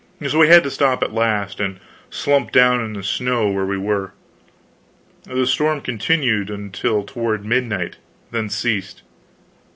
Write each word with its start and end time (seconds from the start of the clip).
So 0.27 0.39
we 0.39 0.47
had 0.47 0.63
to 0.63 0.71
stop 0.71 1.03
at 1.03 1.13
last 1.13 1.59
and 1.59 1.79
slump 2.09 2.51
down 2.51 2.81
in 2.83 2.93
the 2.93 3.03
snow 3.03 3.49
where 3.51 3.67
we 3.67 3.77
were. 3.77 4.13
The 5.25 5.45
storm 5.45 5.79
continued 5.81 6.49
until 6.49 7.03
toward 7.03 7.45
midnight, 7.45 7.97
then 8.31 8.49
ceased. 8.49 9.03